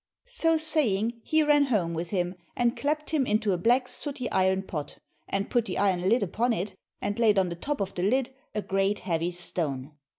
[0.31, 4.63] So saying, he ran home with him, and clapped him into a black sooty iron
[4.63, 8.01] pot, and put the iron lid upon it, and laid on the top of the
[8.01, 9.91] lid a great heavy stone.